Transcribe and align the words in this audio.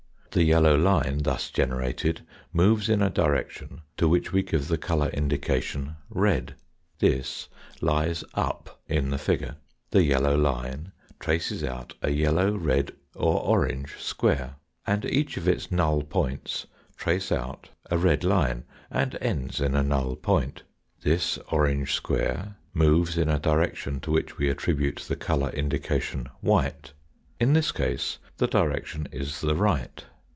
The 0.33 0.43
yellow 0.45 0.77
line 0.77 1.23
thus 1.23 1.49
generated 1.49 2.21
moves 2.53 2.87
in 2.87 3.01
a 3.01 3.09
direction 3.09 3.81
to 3.97 4.07
which 4.07 4.31
we 4.31 4.43
give 4.43 4.69
the 4.69 4.77
colour 4.77 5.09
indication 5.09 5.97
red. 6.09 6.55
This 6.99 7.49
lies 7.81 8.23
up 8.33 8.79
in 8.87 9.09
the 9.09 9.17
figure. 9.17 9.57
The 9.89 10.03
yellow 10.03 10.37
line 10.37 10.93
traces 11.19 11.65
out 11.65 11.95
a 12.01 12.11
yellow, 12.11 12.55
red, 12.55 12.93
or 13.13 13.41
orange 13.43 13.97
square, 13.97 14.55
and 14.87 15.03
each 15.03 15.35
of 15.35 15.49
its 15.49 15.69
null 15.69 16.01
points 16.01 16.65
trace 16.95 17.29
out 17.29 17.67
a 17.89 17.97
red 17.97 18.23
line, 18.23 18.63
and 18.89 19.17
ends 19.19 19.59
in 19.59 19.75
a 19.75 19.83
null 19.83 20.15
point. 20.15 20.63
This 21.01 21.39
orange 21.49 21.91
square 21.93 22.55
moves 22.73 23.17
in 23.17 23.27
a 23.27 23.37
direction 23.37 23.99
to 23.99 24.11
which 24.11 24.37
we 24.37 24.47
attribute 24.49 25.03
the 25.09 25.17
colour 25.17 25.49
indication 25.49 26.29
white, 26.39 26.93
in 27.37 27.51
this 27.51 27.73
case 27.73 28.17
the 28.37 28.47
direction 28.47 29.09
is 29.11 29.41
the 29.41 29.55
right. 29.55 30.05